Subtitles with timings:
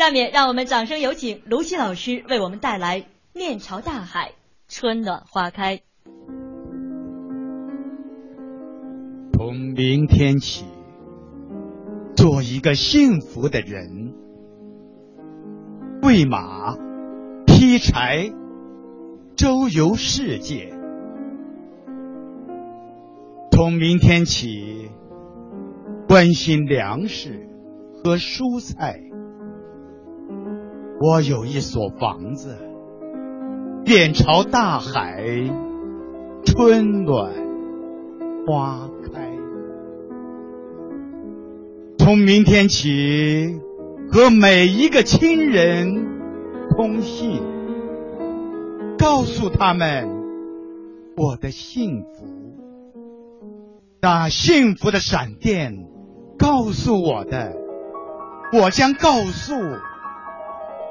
[0.00, 3.02] 下面让我们掌声有请卢奇老师为我们带来
[3.34, 4.32] 《面朝大海，
[4.66, 5.76] 春暖花开》。
[9.34, 10.64] 从明天起，
[12.16, 14.14] 做一个幸福的人，
[16.00, 16.78] 喂马，
[17.44, 18.32] 劈柴，
[19.36, 20.72] 周游世界。
[23.50, 24.90] 从明天起，
[26.08, 27.50] 关心粮食
[28.02, 28.98] 和蔬菜。
[31.02, 32.58] 我有一所房子，
[33.86, 35.24] 面朝大海，
[36.44, 37.32] 春暖
[38.46, 39.30] 花开。
[41.96, 43.58] 从明天起，
[44.12, 46.06] 和每一个亲人
[46.76, 47.40] 通信，
[48.98, 50.06] 告诉他们
[51.16, 52.26] 我的幸福。
[54.02, 55.86] 那幸福的闪电
[56.38, 57.54] 告诉我的，
[58.52, 59.54] 我将告诉。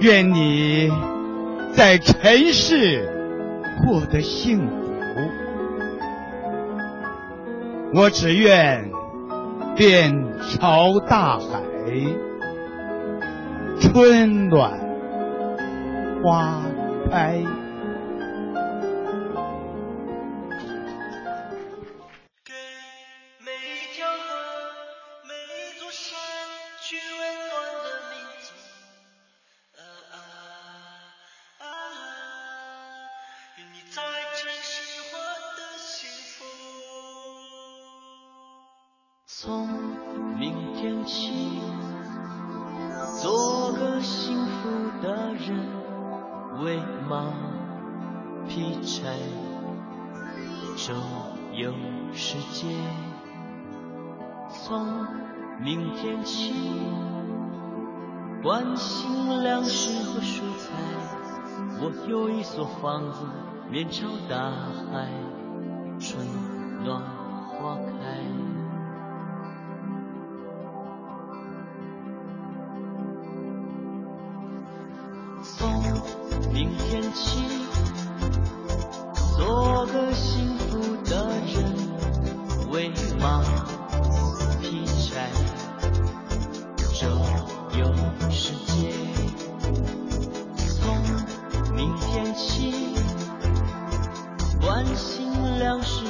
[0.00, 0.92] 愿你
[1.74, 3.04] 在尘世
[3.78, 4.74] 获得幸福，
[7.94, 8.88] 我只愿
[9.76, 11.48] 面朝大海，
[13.80, 14.70] 春暖
[16.22, 16.62] 花
[17.10, 17.42] 开。
[22.44, 22.52] 给
[23.44, 24.16] 每一条河，
[25.24, 26.16] 每一座山，
[26.82, 27.47] 去问
[33.78, 34.02] 你在
[34.34, 35.16] 真惜我
[35.54, 36.42] 的幸福。
[39.24, 39.68] 从
[40.36, 41.60] 明天起，
[43.22, 44.68] 做个幸福
[45.00, 45.64] 的人，
[46.60, 47.32] 喂马，
[48.48, 49.16] 劈柴，
[50.76, 50.92] 周
[51.52, 51.72] 游
[52.12, 52.66] 世界。
[54.50, 55.06] 从
[55.60, 56.52] 明天起，
[58.42, 60.72] 关心粮食和蔬菜。
[61.80, 63.24] 我有一所房子。
[63.70, 64.50] 面朝大
[64.90, 65.10] 海，
[66.00, 66.26] 春
[66.82, 67.02] 暖
[67.60, 68.18] 花开。
[75.42, 75.70] 从
[76.50, 77.44] 明天起，
[79.36, 81.76] 做个幸福的人，
[82.70, 82.90] 喂
[83.20, 83.42] 马，
[84.62, 85.28] 劈柴，
[86.94, 87.06] 周
[87.78, 87.94] 游
[88.30, 88.94] 世界。
[90.56, 90.96] 从
[91.74, 92.97] 明天起
[94.78, 96.07] 安心疗伤。